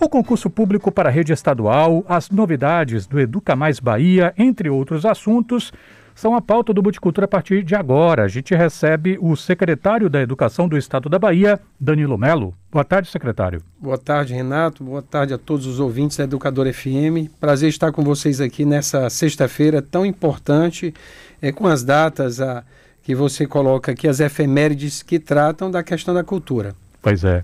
[0.00, 5.04] O concurso público para a rede estadual, as novidades do Educa Mais Bahia, entre outros
[5.04, 5.72] assuntos,
[6.14, 8.22] são a pauta do Multicultura a partir de agora.
[8.22, 12.54] A gente recebe o secretário da Educação do Estado da Bahia, Danilo Melo.
[12.70, 13.60] Boa tarde, secretário.
[13.80, 14.84] Boa tarde, Renato.
[14.84, 17.28] Boa tarde a todos os ouvintes da Educador FM.
[17.40, 20.94] Prazer estar com vocês aqui nessa sexta-feira tão importante,
[21.42, 22.62] é, com as datas a,
[23.02, 26.74] que você coloca aqui, as efemérides que tratam da questão da cultura.
[27.02, 27.42] Pois é.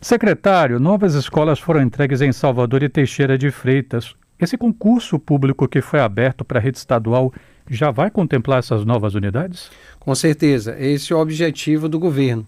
[0.00, 4.14] Secretário, novas escolas foram entregues em Salvador e Teixeira de Freitas.
[4.40, 7.30] Esse concurso público que foi aberto para a rede estadual
[7.68, 9.70] já vai contemplar essas novas unidades?
[9.98, 12.46] Com certeza, esse é o objetivo do governo.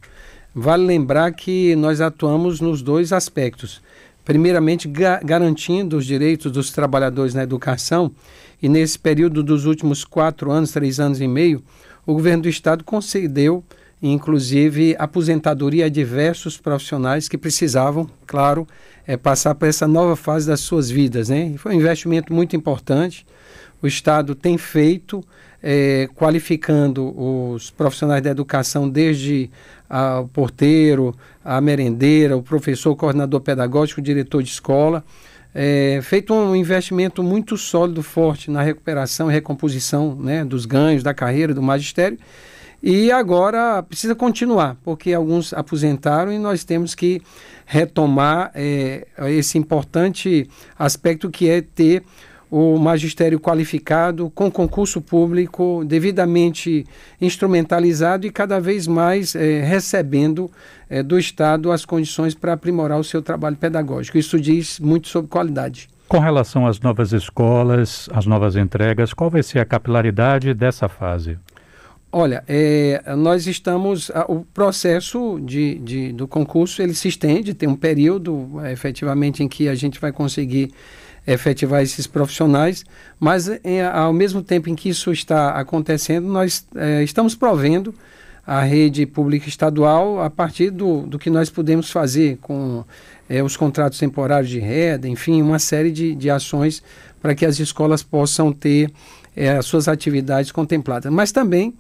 [0.55, 3.83] Vale lembrar que nós atuamos nos dois aspectos.
[4.25, 8.11] Primeiramente, ga garantindo os direitos dos trabalhadores na educação,
[8.63, 11.63] e nesse período dos últimos quatro anos, três anos e meio,
[12.07, 13.63] o governo do estado concedeu
[14.03, 18.67] inclusive aposentadoria a diversos profissionais que precisavam, claro,
[19.07, 21.29] é, passar por essa nova fase das suas vidas.
[21.29, 21.55] Né?
[21.57, 23.25] Foi um investimento muito importante.
[23.81, 25.25] O Estado tem feito,
[25.63, 29.49] é, qualificando os profissionais da educação, desde
[29.89, 35.05] a, o porteiro, a merendeira, o professor, o coordenador pedagógico, o diretor de escola.
[35.55, 41.13] É, feito um investimento muito sólido, forte na recuperação e recomposição né, dos ganhos da
[41.13, 42.19] carreira do magistério
[42.83, 47.23] e agora precisa continuar, porque alguns aposentaram e nós temos que
[47.65, 52.03] retomar é, esse importante aspecto que é ter
[52.51, 56.85] o magistério qualificado, com concurso público, devidamente
[57.19, 60.51] instrumentalizado e cada vez mais é, recebendo
[60.91, 64.19] é, do Estado as condições para aprimorar o seu trabalho pedagógico.
[64.19, 65.89] Isso diz muito sobre qualidade.
[66.07, 71.39] Com relação às novas escolas, às novas entregas, qual vai ser a capilaridade dessa fase?
[72.15, 74.11] Olha, é, nós estamos.
[74.11, 79.43] A, o processo de, de, do concurso ele se estende, tem um período é, efetivamente
[79.43, 80.71] em que a gente vai conseguir
[81.27, 82.85] efetivar esses profissionais,
[83.19, 87.95] mas é, ao mesmo tempo em que isso está acontecendo, nós é, estamos provendo
[88.47, 92.85] a rede pública estadual a partir do, do que nós podemos fazer com
[93.27, 96.83] é, os contratos temporários de renda, enfim, uma série de, de ações
[97.23, 98.93] para que as escolas possam ter
[99.59, 101.11] as suas atividades contempladas.
[101.11, 101.73] Mas também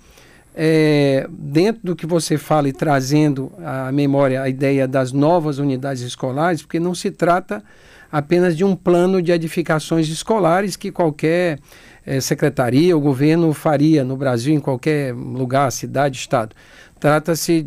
[0.54, 6.02] é, dentro do que você fala e trazendo à memória a ideia das novas unidades
[6.02, 7.62] escolares, porque não se trata
[8.10, 11.58] apenas de um plano de edificações escolares que qualquer
[12.04, 16.54] é, secretaria ou governo faria no Brasil, em qualquer lugar, cidade, estado.
[17.00, 17.62] Trata-se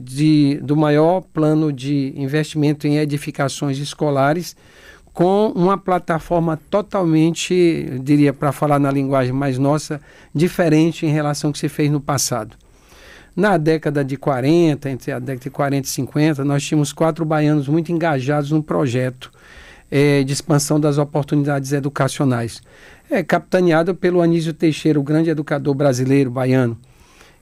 [0.61, 4.55] do maior plano de investimento em edificações escolares
[5.11, 9.99] com uma plataforma totalmente, diria para falar na linguagem mais nossa,
[10.33, 12.55] diferente em relação ao que se fez no passado.
[13.35, 17.67] Na década de 40, entre a década de 40 e 50, nós tínhamos quatro baianos
[17.67, 19.29] muito engajados no projeto
[19.91, 22.61] é, de expansão das oportunidades educacionais,
[23.11, 26.77] é, capitaneado pelo Anísio Teixeira, o grande educador brasileiro baiano.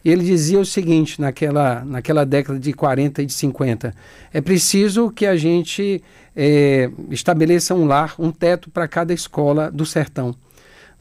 [0.03, 3.93] Ele dizia o seguinte, naquela, naquela década de 40 e de 50,
[4.33, 6.03] é preciso que a gente
[6.35, 10.35] é, estabeleça um lar, um teto para cada escola do sertão.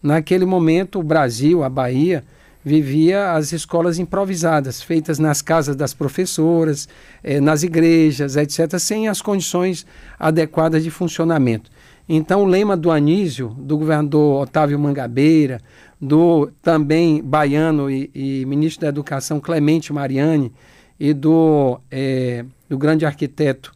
[0.03, 2.23] Naquele momento, o Brasil, a Bahia,
[2.65, 6.89] vivia as escolas improvisadas, feitas nas casas das professoras,
[7.23, 9.85] eh, nas igrejas, etc., sem as condições
[10.19, 11.71] adequadas de funcionamento.
[12.09, 15.61] Então, o lema do Anísio, do governador Otávio Mangabeira,
[16.01, 20.53] do também baiano e, e ministro da Educação Clemente Mariani
[20.99, 23.73] e do, eh, do grande arquiteto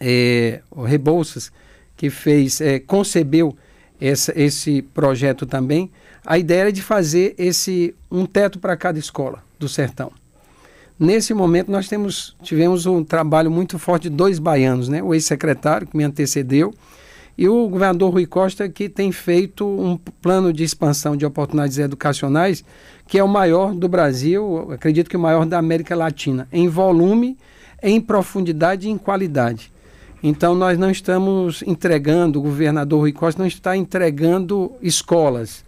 [0.00, 1.52] eh, Rebouças,
[1.96, 3.56] que fez, concebeu
[4.02, 5.90] essa, esse projeto também,
[6.26, 10.10] a ideia era de fazer esse um teto para cada escola do sertão.
[10.98, 15.02] Nesse momento nós temos, tivemos um trabalho muito forte de dois baianos, né?
[15.02, 16.74] o ex-secretário que me antecedeu
[17.38, 22.64] e o governador Rui Costa que tem feito um plano de expansão de oportunidades educacionais
[23.06, 27.36] que é o maior do Brasil, acredito que o maior da América Latina, em volume,
[27.82, 29.72] em profundidade e em qualidade.
[30.22, 35.64] Então nós não estamos entregando, o governador Rui Costa não está entregando escolas,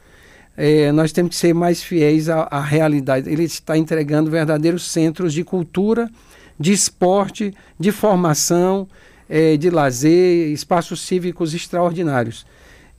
[0.57, 3.29] é, nós temos que ser mais fiéis à, à, realidade.
[3.29, 6.09] Ele está entregando verdadeiros centros de cultura,
[6.59, 8.87] de esporte, de formação,
[9.29, 12.47] é, de lazer, espaços cívicos extraordinários,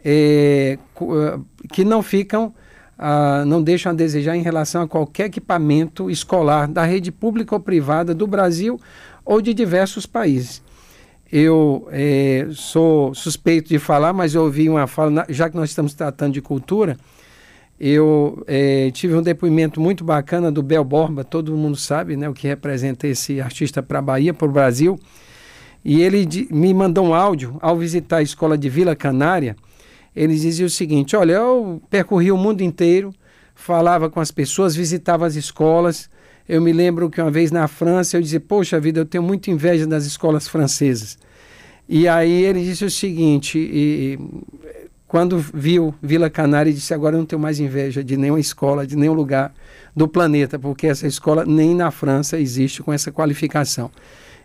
[0.03, 1.39] é, é
[1.71, 2.53] que não ficam,
[2.97, 7.61] ah, não deixam a desejar em relação a qualquer equipamento escolar da rede pública ou
[7.61, 8.79] privada do Brasil
[9.23, 10.61] ou de diversos países.
[11.31, 15.93] Eu é, sou suspeito de falar, mas eu ouvi uma fala, já que nós estamos
[15.93, 16.97] tratando de cultura,
[17.79, 22.33] eu é, tive um depoimento muito bacana do Bel Borba, todo mundo sabe né, o
[22.33, 24.97] que representa esse artista para a Bahia, para o Brasil.
[25.83, 29.55] E ele me mandou um áudio ao visitar a escola de Vila Canária.
[30.15, 33.13] Ele dizia o seguinte: Olha, eu percorri o mundo inteiro,
[33.53, 36.09] falava com as pessoas, visitava as escolas.
[36.47, 39.49] Eu me lembro que uma vez na França eu dizia: Poxa vida, eu tenho muita
[39.49, 41.17] inveja das escolas francesas.
[41.89, 44.19] E aí ele disse o seguinte: e,
[45.07, 48.95] quando viu Vila Canária, disse: Agora eu não tenho mais inveja de nenhuma escola, de
[48.95, 49.53] nenhum lugar
[49.95, 53.89] do planeta, porque essa escola nem na França existe com essa qualificação.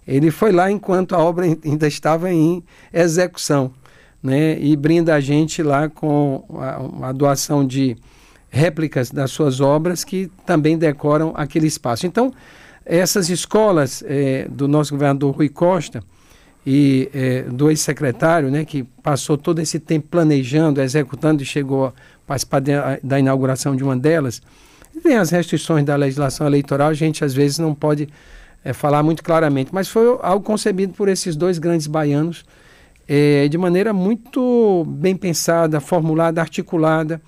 [0.06, 2.62] Ele foi lá enquanto a obra ainda estava em
[2.92, 3.72] execução,
[4.22, 4.58] né?
[4.58, 7.96] E brinda a gente lá com a, a doação de
[8.50, 12.06] réplicas das suas obras que também decoram aquele espaço.
[12.06, 12.32] Então,
[12.84, 16.02] essas escolas é, do nosso governador Rui Costa
[16.66, 21.92] e é, do ex-secretário, né, que passou todo esse tempo planejando, executando e chegou a
[22.26, 24.42] participar de, a, da inauguração de uma delas,
[25.02, 28.08] tem as restrições da legislação eleitoral, a gente às vezes não pode
[28.64, 32.44] é, falar muito claramente, mas foi algo concebido por esses dois grandes baianos
[33.08, 37.20] é, de maneira muito bem pensada, formulada, articulada,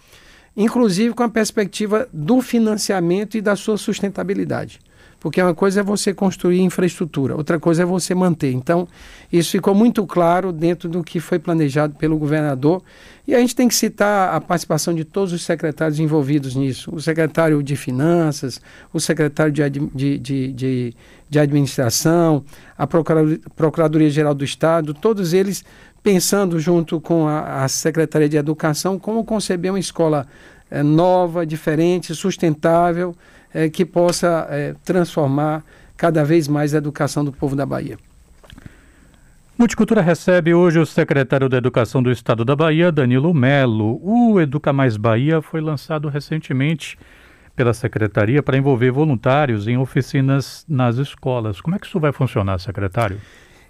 [0.57, 4.81] inclusive com a perspectiva do financiamento e da sua sustentabilidade.
[5.23, 8.51] Porque uma coisa é você construir infraestrutura, outra coisa é você manter.
[8.51, 8.89] Então,
[9.33, 12.83] isso ficou muito claro dentro do que foi planejado pelo governador.
[13.25, 17.01] E a gente tem que citar a participação de todos os secretários envolvidos nisso: o
[17.01, 18.61] secretário de Finanças,
[18.93, 20.95] o secretário de, de, de, de,
[21.31, 22.45] de Administração,
[22.77, 25.65] a Procuradoria-Geral do Estado, todos eles
[26.03, 30.27] pensando junto com a, a Secretaria de Educação como conceber uma escola
[30.71, 33.15] é, nova, diferente, sustentável
[33.53, 35.65] é, que possa é, transformar
[35.97, 37.97] cada vez mais a educação do povo da Bahia.
[39.57, 44.01] Multicultura recebe hoje o secretário da Educação do Estado da Bahia, Danilo Melo.
[44.03, 46.99] O Educa Mais Bahia foi lançado recentemente
[47.55, 51.61] pela secretaria para envolver voluntários em oficinas nas escolas.
[51.61, 53.21] Como é que isso vai funcionar, secretário?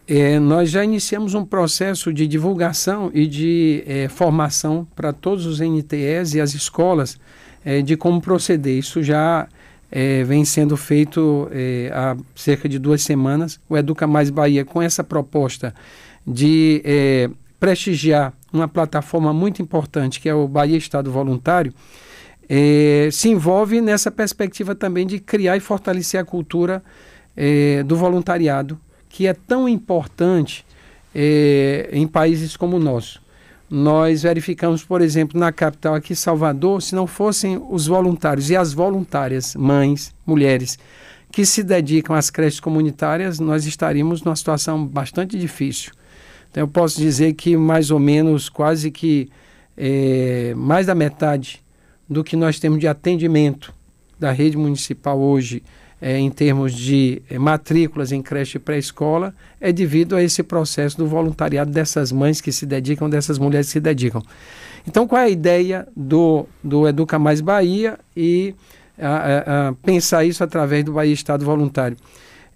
[0.07, 5.61] É, nós já iniciamos um processo de divulgação e de é, formação para todos os
[5.61, 7.19] NTEs e as escolas
[7.65, 8.77] é, de como proceder.
[8.77, 9.47] Isso já
[9.91, 13.61] é, vem sendo feito é, há cerca de duas semanas.
[13.69, 15.73] O Educa Mais Bahia, com essa proposta
[16.27, 21.73] de é, prestigiar uma plataforma muito importante, que é o Bahia Estado Voluntário,
[23.11, 26.83] se envolve nessa perspectiva também de criar e fortalecer a cultura
[27.87, 28.79] do voluntariado,
[29.13, 30.65] que é tão importante
[31.15, 33.21] é, em países como o nosso.
[33.71, 38.73] Nós verificamos, por exemplo, na capital aqui, Salvador, se não fossem os voluntários e as
[38.73, 40.79] voluntárias, mães, mulheres,
[41.31, 45.93] que se dedicam às creches comunitárias, nós estaríamos numa situação bastante difícil.
[46.51, 49.31] Então, eu posso dizer que mais ou menos, quase que
[49.77, 51.63] é, mais da metade
[52.09, 53.73] do que nós temos de atendimento
[54.19, 55.63] da rede municipal hoje
[56.03, 61.07] é, em termos de é, matrículas em creche pré-escola é devido a esse processo do
[61.07, 64.21] voluntariado dessas mães que se dedicam, dessas mulheres que se dedicam.
[64.85, 68.53] Então, qual é a ideia do, do Educa Mais Bahia e
[68.99, 71.97] a, a, pensar isso através do Bahia Estado Voluntário?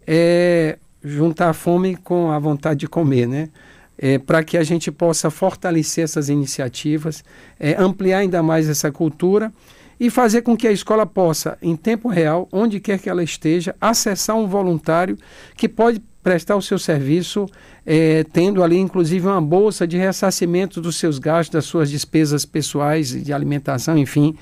[0.05, 3.49] É juntar a fome com a vontade de comer, né?
[3.97, 7.25] É, para que a gente possa fortalecer essas iniciativas,
[7.61, 9.53] é, ampliar ainda mais essa cultura
[9.99, 13.75] e fazer com que a escola possa, em tempo real, onde quer que ela esteja,
[13.81, 15.17] acessar um voluntário
[15.57, 17.47] que pode prestar o seu serviço,
[17.85, 23.11] é, tendo ali inclusive uma bolsa de ressarcimento dos seus gastos, das suas despesas pessoais
[23.11, 24.37] de alimentação, enfim,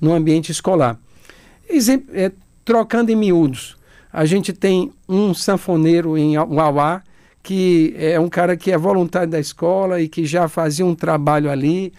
[0.00, 0.98] no ambiente escolar.
[1.68, 2.30] Exemplo, é,
[2.64, 3.76] trocando em miúdos,
[4.12, 7.02] a gente tem um sanfoneiro em Uauá,
[7.42, 11.50] que é um cara que é voluntário da escola e que já fazia um trabalho
[11.50, 11.92] ali,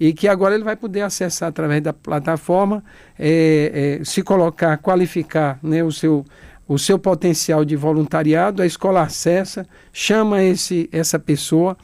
[0.00, 2.84] e que agora ele vai poder acessar através da plataforma,
[3.18, 6.24] é, é, se colocar, qualificar né, o, seu,
[6.68, 11.76] o seu potencial de voluntariado, a escola acessa, chama esse, essa pessoa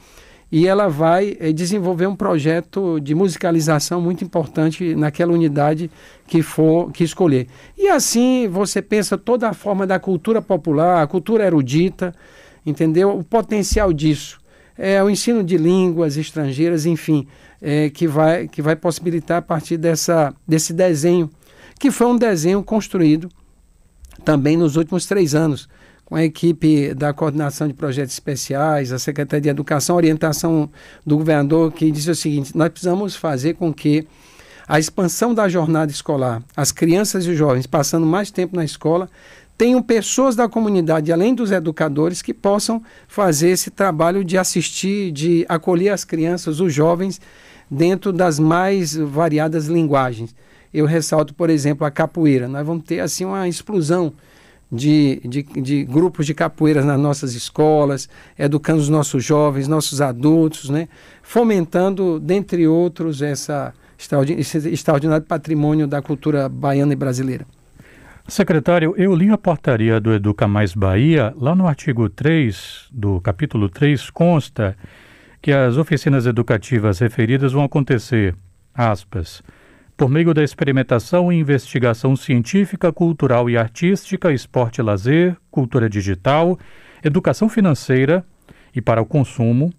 [0.49, 5.91] e ela vai é, desenvolver um projeto de musicalização muito importante naquela unidade
[6.25, 7.47] que for que escolher.
[7.77, 12.13] E assim você pensa toda a forma da cultura popular, a cultura erudita,
[12.65, 13.17] entendeu?
[13.17, 14.39] O potencial disso.
[14.77, 17.25] É o ensino de línguas estrangeiras, enfim
[17.61, 21.29] é, que, vai, que vai possibilitar a partir dessa, desse desenho,
[21.79, 23.29] que foi um desenho construído
[24.23, 25.67] também nos últimos três anos,
[26.05, 30.69] com a equipe da coordenação de projetos especiais, a Secretaria de Educação, orientação
[31.05, 34.07] do governador, que disse o seguinte: nós precisamos fazer com que
[34.67, 39.09] a expansão da jornada escolar, as crianças e os jovens passando mais tempo na escola,
[39.57, 45.45] tenham pessoas da comunidade, além dos educadores, que possam fazer esse trabalho de assistir, de
[45.47, 47.21] acolher as crianças, os jovens,
[47.69, 50.35] dentro das mais variadas linguagens.
[50.73, 52.47] Eu ressalto, por exemplo, a capoeira.
[52.47, 54.13] Nós vamos ter assim uma explosão
[54.71, 60.69] de, de, de, grupos de capoeiras nas nossas escolas, educando os nossos jovens, nossos adultos,
[60.69, 60.89] né?
[61.23, 63.73] fomentando, dentre outros, essa,
[64.37, 67.45] esse extraordinário patrimônio da cultura baiana e brasileira.
[68.27, 71.31] Secretário, eu li a portaria do Educa Mais Bahia.
[71.37, 74.75] Lá no artigo 3 do capítulo 3 consta
[75.39, 78.35] que as oficinas educativas referidas vão acontecer,
[78.73, 79.43] aspas,
[79.95, 86.57] por meio da experimentação e investigação científica, cultural e artística, esporte e lazer, cultura digital,
[87.03, 88.25] educação financeira
[88.75, 89.71] e para o consumo,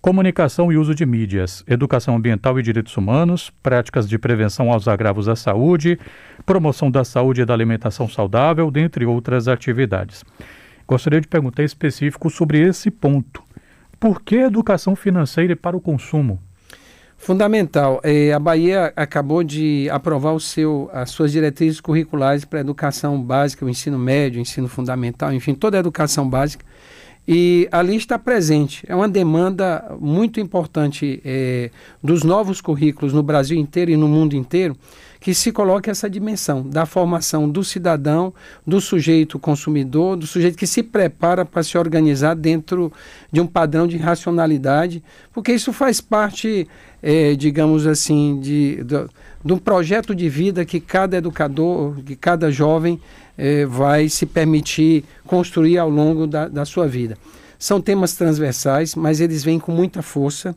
[0.00, 5.28] comunicação e uso de mídias, educação ambiental e direitos humanos, práticas de prevenção aos agravos
[5.28, 5.98] à saúde,
[6.44, 10.24] promoção da saúde e da alimentação saudável, dentre outras atividades.
[10.86, 13.42] Gostaria de perguntar específico sobre esse ponto.
[13.98, 16.40] Por que educação financeira para o consumo?
[17.16, 18.00] Fundamental.
[18.04, 23.20] É, a Bahia acabou de aprovar o seu, as suas diretrizes curriculares para a educação
[23.20, 26.64] básica, o ensino médio, o ensino fundamental, enfim, toda a educação básica.
[27.28, 28.84] E ali está presente.
[28.88, 31.70] É uma demanda muito importante é,
[32.02, 34.76] dos novos currículos no Brasil inteiro e no mundo inteiro
[35.26, 38.32] que se coloque essa dimensão da formação do cidadão,
[38.64, 42.92] do sujeito consumidor, do sujeito que se prepara para se organizar dentro
[43.32, 45.02] de um padrão de racionalidade,
[45.32, 46.68] porque isso faz parte,
[47.02, 49.06] é, digamos assim, de, de,
[49.46, 53.00] de, um projeto de vida que cada educador, que cada jovem
[53.38, 57.16] é, vai se permitir construir ao longo da, da sua vida.
[57.58, 60.54] São temas transversais, mas eles vêm com muita força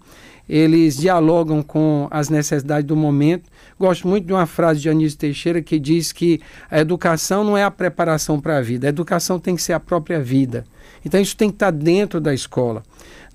[0.49, 3.43] eles dialogam com as necessidades do momento.
[3.79, 6.41] Gosto muito de uma frase de Anísio Teixeira que diz que
[6.71, 9.79] a educação não é a preparação para a vida, a educação tem que ser a
[9.79, 10.65] própria vida.
[11.05, 12.81] Então isso tem que estar dentro da escola.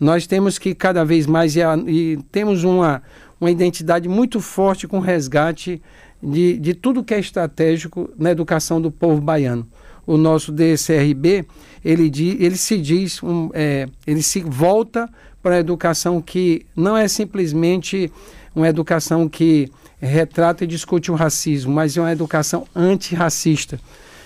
[0.01, 3.01] Nós temos que cada vez mais, e, a, e temos uma,
[3.45, 5.81] uma identidade muito forte com resgate
[6.23, 9.67] de, de tudo que é estratégico na educação do povo baiano.
[10.07, 11.45] O nosso DCRB,
[11.85, 12.11] ele,
[12.41, 15.09] ele se diz, um, é, ele se volta
[15.43, 18.11] para a educação que não é simplesmente
[18.55, 19.71] uma educação que
[20.01, 23.79] retrata e discute o racismo, mas é uma educação antirracista,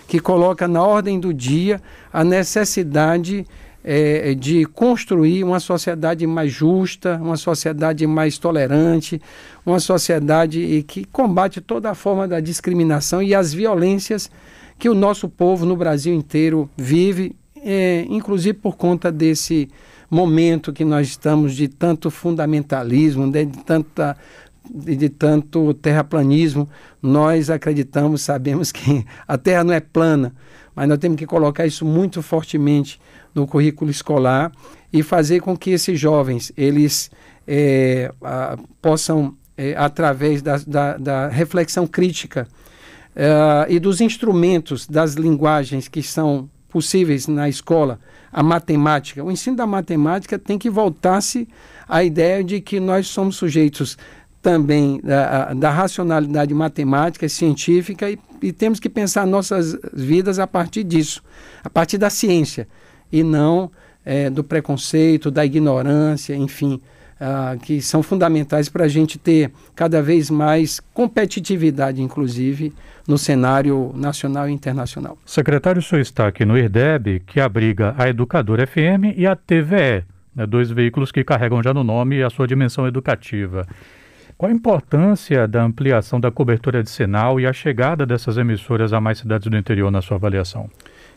[0.07, 1.83] que coloca na ordem do dia
[2.13, 3.45] a necessidade
[3.91, 9.19] é, de construir uma sociedade mais justa, uma sociedade mais tolerante,
[9.65, 14.31] uma sociedade que combate toda a forma da discriminação e as violências
[14.79, 19.71] que o nosso povo no Brasil inteiro vive, é, inclusive por conta desse
[20.11, 24.19] momento que nós estamos de tanto fundamentalismo, né, de, tanta,
[24.71, 26.69] de, de tanto terraplanismo,
[27.01, 30.35] nós acreditamos, sabemos que a Terra não é plana,
[30.79, 33.01] mas nós temos que colocar isso muito fortemente
[33.35, 34.53] no currículo escolar
[34.93, 37.11] e fazer com que esses jovens eles
[37.49, 42.47] é, a, possam, é, através da, da, da, reflexão crítica
[43.17, 47.99] é, e dos instrumentos, das linguagens que são possíveis na escola,
[48.31, 49.25] a matemática.
[49.25, 51.49] O ensino da matemática tem que voltar-se
[51.89, 53.99] à ideia de que nós somos sujeitos
[54.41, 60.47] também da, da racionalidade matemática e científica e, e, temos que pensar nossas vidas a
[60.47, 61.23] partir disso,
[61.63, 62.69] a partir da ciência
[63.11, 63.71] e não
[64.05, 66.81] é, do preconceito, da ignorância, enfim,
[67.21, 72.73] uh, que são fundamentais para a gente ter cada vez mais competitividade, inclusive,
[73.07, 75.19] no cenário nacional e internacional.
[75.25, 80.05] Secretário, o senhor está aqui no IRDEB, que abriga a Educadora FM e a TVE,
[80.35, 83.67] né, dois veículos que carregam já no nome a sua dimensão educativa.
[84.39, 89.01] Qual a importância da ampliação da cobertura de sinal e a chegada dessas emissoras a
[89.01, 90.71] mais cidades do interior na sua avaliação?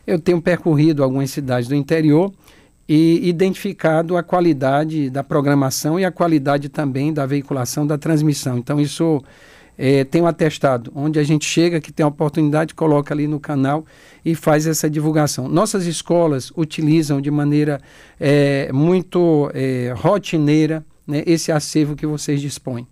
[0.08, 2.34] Eu tenho percorrido algumas cidades do interior
[2.90, 8.58] e identificado a qualidade da programação e a qualidade também da veiculação da transmissão.
[8.58, 9.24] Então, isso
[9.78, 13.40] é, tem um atestado, onde a gente chega, que tem a oportunidade, coloca ali no
[13.40, 13.86] canal
[14.26, 15.48] e faz essa divulgação.
[15.48, 17.80] Nossas escolas utilizam de maneira
[18.20, 22.88] é, muito é, rotineira né, esse acervo que vocês dispõem.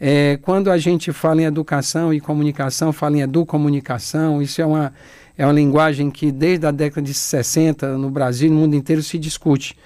[0.00, 4.94] É, quando a gente fala em educação e comunicação, fala em educomunicação, isso é uma,
[5.36, 9.02] é uma linguagem que desde a década de 60 no Brasil e no mundo inteiro
[9.02, 9.76] se discute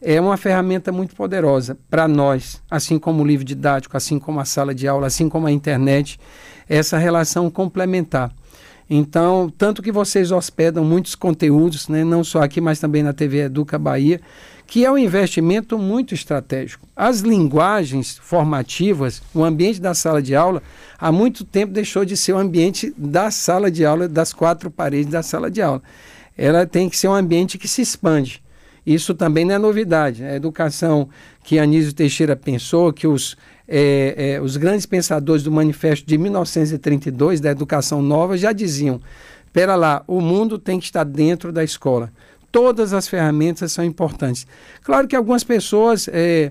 [0.00, 4.44] é uma ferramenta muito poderosa para nós, assim como o livro didático, assim como a
[4.44, 6.18] sala de aula, assim como a internet,
[6.68, 8.32] essa relação complementar.
[8.88, 13.40] Então, tanto que vocês hospedam muitos conteúdos, né, não só aqui, mas também na TV
[13.40, 14.20] Educa Bahia,
[14.68, 16.86] que é um investimento muito estratégico.
[16.94, 20.62] As linguagens formativas, o ambiente da sala de aula,
[20.98, 25.10] há muito tempo deixou de ser o ambiente da sala de aula, das quatro paredes
[25.10, 25.82] da sala de aula.
[26.36, 28.42] Ela tem que ser um ambiente que se expande.
[28.84, 30.22] Isso também não é novidade.
[30.22, 31.08] A educação
[31.42, 37.40] que Anísio Teixeira pensou, que os, é, é, os grandes pensadores do manifesto de 1932,
[37.40, 39.00] da educação nova, já diziam
[39.58, 42.12] espera lá, o mundo tem que estar dentro da escola.
[42.50, 44.46] Todas as ferramentas são importantes.
[44.82, 46.50] Claro que algumas pessoas é,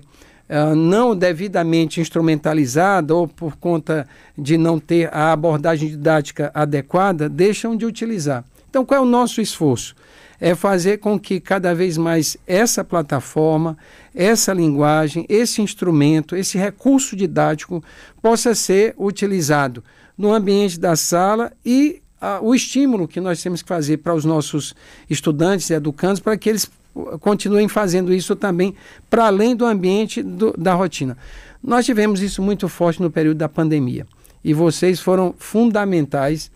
[0.49, 7.75] é, não devidamente instrumentalizadas ou por conta de não ter a abordagem didática adequada, deixam
[7.75, 8.45] de utilizar.
[8.69, 9.95] Então, qual é o nosso esforço?
[10.39, 13.75] É fazer com que cada vez mais essa plataforma,
[14.13, 17.83] essa linguagem, esse instrumento, esse recurso didático
[18.21, 19.83] possa ser utilizado
[20.17, 24.25] no ambiente da sala e a, o estímulo que nós temos que fazer para os
[24.25, 24.75] nossos
[25.09, 26.69] estudantes e educandos para que eles
[27.21, 28.75] continuem fazendo isso também
[29.09, 31.17] para além do ambiente do, da rotina.
[31.63, 34.05] Nós tivemos isso muito forte no período da pandemia
[34.43, 36.51] e vocês foram fundamentais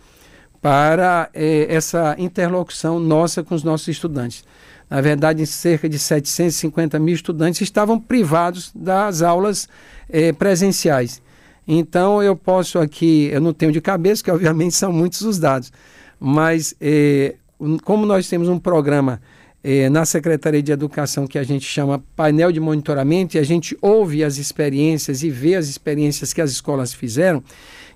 [0.62, 4.44] para eh, essa interlocução nossa com os nossos estudantes.
[4.90, 9.68] Na verdade, cerca de 750 mil estudantes estavam privados das aulas
[10.10, 11.22] eh, presenciais.
[11.68, 15.72] Então eu posso aqui, eu não tenho de cabeça, que obviamente são muitos os dados,
[16.20, 17.36] mas eh,
[17.84, 19.22] como nós temos um programa
[19.64, 23.78] eh, na Secretaria de Educação que a gente chama painel de monitoramento e a gente
[23.82, 27.44] ouve as experiências e vê as experiências que as escolas fizeram,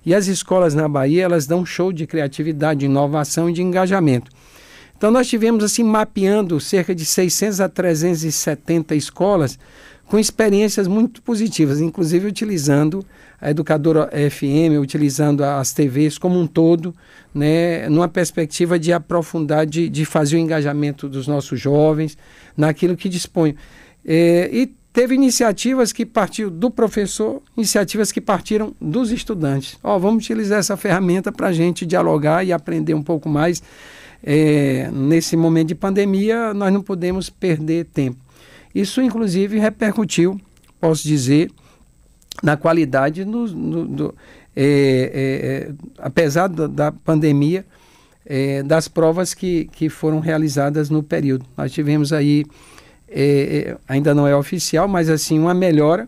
[0.04, 3.62] e as escolas na Bahia elas dão um show de criatividade, de inovação e de
[3.62, 4.30] engajamento.
[4.96, 9.58] Então nós tivemos assim mapeando cerca de 600 a 370 escolas
[10.06, 13.04] com experiências muito positivas, inclusive utilizando
[13.40, 16.94] a educadora FM, utilizando as TVs como um todo,
[17.34, 22.16] né, numa perspectiva de aprofundar, de, de fazer o engajamento dos nossos jovens
[22.56, 23.56] naquilo que dispõe.
[24.04, 29.76] É, e teve iniciativas que partiram do professor, iniciativas que partiram dos estudantes.
[29.82, 33.62] Ó, oh, vamos utilizar essa ferramenta para a gente dialogar e aprender um pouco mais.
[34.24, 38.25] É, nesse momento de pandemia, nós não podemos perder tempo.
[38.76, 40.38] Isso, inclusive, repercutiu,
[40.78, 41.50] posso dizer,
[42.42, 43.48] na qualidade no,
[43.86, 44.14] do,
[44.54, 47.64] é, é, é, apesar da, da pandemia,
[48.26, 51.46] é, das provas que, que foram realizadas no período.
[51.56, 52.44] Nós tivemos aí,
[53.08, 56.06] é, é, ainda não é oficial, mas assim, uma melhora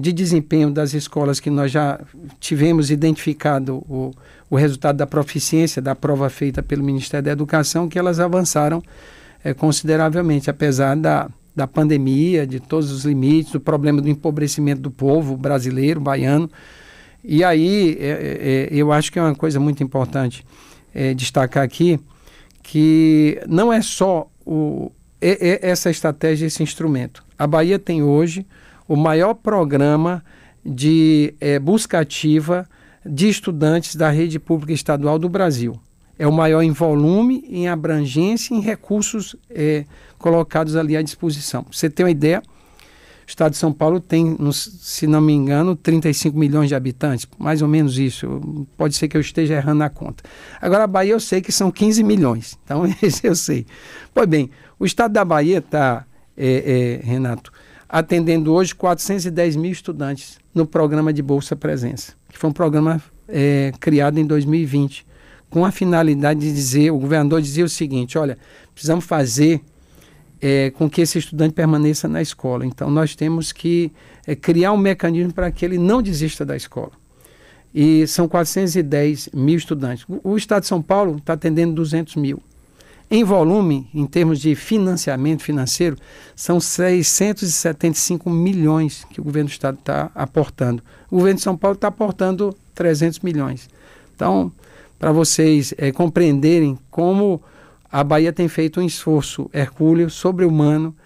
[0.00, 2.00] de desempenho das escolas que nós já
[2.40, 4.10] tivemos identificado o,
[4.48, 8.82] o resultado da proficiência da prova feita pelo Ministério da Educação, que elas avançaram
[9.52, 15.36] consideravelmente, apesar da, da pandemia, de todos os limites, do problema do empobrecimento do povo
[15.36, 16.50] brasileiro, baiano.
[17.22, 20.44] E aí, é, é, é eu acho que é uma coisa muito importante
[20.94, 22.00] é, destacar aqui,
[22.62, 27.22] que não é só o, é, é essa estratégia, esse instrumento.
[27.38, 28.46] A Bahia tem hoje
[28.88, 30.24] o maior programa
[30.64, 32.66] de busca ativa
[33.04, 35.78] de estudantes da rede pública estadual do Brasil
[36.18, 39.84] é o maior em volume, em abrangência, em recursos é,
[40.18, 41.66] colocados ali à disposição.
[41.70, 42.42] você tem uma ideia,
[43.26, 47.62] o estado de São Paulo tem, se não me engano, 35 milhões de habitantes, mais
[47.62, 48.66] ou menos isso.
[48.76, 50.22] Pode ser que eu esteja errando na conta.
[50.60, 53.66] Agora, a Bahia eu sei que são 15 milhões, então esse eu sei.
[54.12, 56.04] Pois bem, o estado da Bahia está,
[56.36, 57.50] é, é, Renato,
[57.88, 63.72] atendendo hoje 410 mil estudantes no programa de Bolsa Presença, que foi um programa é,
[63.80, 65.06] criado em 2020
[65.54, 68.36] com a finalidade de dizer, o governador dizia o seguinte, olha,
[68.74, 69.60] precisamos fazer
[70.42, 72.66] é, com que esse estudante permaneça na escola.
[72.66, 73.92] Então, nós temos que
[74.26, 76.90] é, criar um mecanismo para que ele não desista da escola.
[77.72, 80.04] E são 410 mil estudantes.
[80.08, 82.42] O, o Estado de São Paulo está atendendo 200 mil.
[83.08, 85.96] Em volume, em termos de financiamento financeiro,
[86.34, 90.82] são 675 milhões que o governo do Estado está aportando.
[91.08, 93.70] O governo de São Paulo está aportando 300 milhões.
[94.16, 94.50] Então,
[95.04, 97.42] para vocês é, compreenderem como
[97.92, 100.96] a Bahia tem feito um esforço hercúleo, sobre-humano,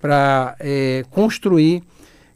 [0.00, 1.80] para é, construir,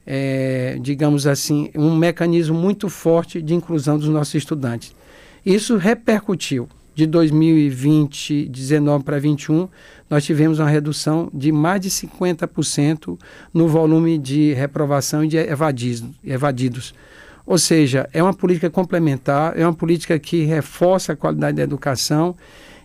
[0.06, 4.94] é, digamos assim, um mecanismo muito forte de inclusão dos nossos estudantes.
[5.44, 6.68] Isso repercutiu.
[6.94, 9.68] De 2020, 19 para 21,
[10.08, 13.18] nós tivemos uma redução de mais de 50%
[13.52, 16.94] no volume de reprovação e de evadidos.
[17.48, 22.36] Ou seja, é uma política complementar, é uma política que reforça a qualidade da educação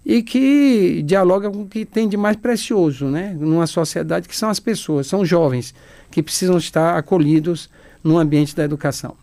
[0.06, 3.36] e que dialoga com o que tem de mais precioso, né?
[3.38, 5.76] Numa sociedade que são as pessoas, são jovens
[6.10, 7.70] que precisam estar acolhidos
[8.02, 9.18] no ambiente da educação.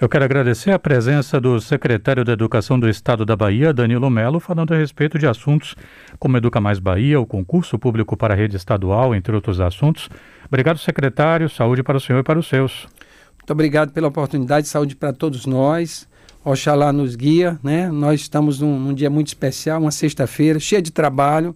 [0.00, 4.40] Eu quero agradecer a presença do secretário da Educação do Estado da Bahia, Danilo Melo,
[4.40, 5.76] falando a respeito de assuntos
[6.18, 10.10] como Educa Mais Bahia, o concurso público para a rede estadual, entre outros assuntos.
[10.48, 11.48] Obrigado, secretário.
[11.48, 12.88] Saúde para o senhor e para os seus.
[13.42, 16.06] Muito obrigado pela oportunidade, saúde para todos nós.
[16.44, 17.90] Oxalá nos guia, né?
[17.90, 21.52] Nós estamos num, num dia muito especial, uma sexta-feira, cheia de trabalho,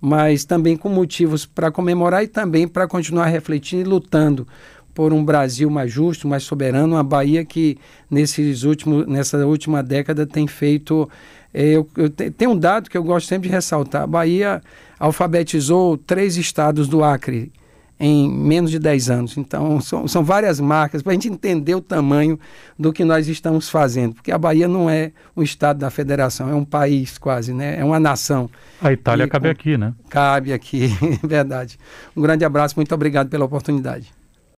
[0.00, 4.48] mas também com motivos para comemorar e também para continuar refletindo e lutando
[4.94, 7.76] por um Brasil mais justo, mais soberano, uma Bahia que
[8.10, 11.06] nesses últimos, nessa última década tem feito
[11.52, 14.04] É, eu, eu te, tem um dado que eu gosto sempre de ressaltar.
[14.04, 14.62] A Bahia
[14.98, 17.52] alfabetizou três estados do Acre
[17.98, 19.36] em menos de 10 anos.
[19.36, 22.38] Então, são, são várias marcas para a gente entender o tamanho
[22.78, 24.14] do que nós estamos fazendo.
[24.14, 27.78] Porque a Bahia não é um estado da federação, é um país quase, né?
[27.78, 28.50] é uma nação.
[28.80, 29.94] A Itália e, cabe aqui, né?
[30.08, 30.88] Cabe aqui,
[31.24, 31.78] verdade.
[32.16, 34.12] Um grande abraço, muito obrigado pela oportunidade.